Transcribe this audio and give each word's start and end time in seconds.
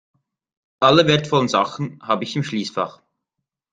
Alle 0.79 1.05
wertvollen 1.05 1.47
Sachen 1.47 2.01
habe 2.01 2.23
ich 2.23 2.35
im 2.35 2.41
Schließfach. 2.43 3.03